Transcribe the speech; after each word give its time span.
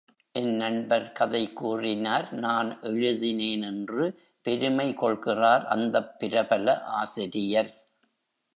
என் 0.35 0.55
நண்பர் 0.55 1.11
கதை 1.11 1.53
கூறினார் 1.53 2.31
நான் 2.33 2.79
எழுதினேன் 2.81 3.61
என்று 3.61 4.05
பெருமை 4.41 4.93
கொள்கிறார் 4.93 5.65
அந்தப் 5.67 6.19
பிரபல 6.19 6.83
ஆசிரியர். 6.83 7.71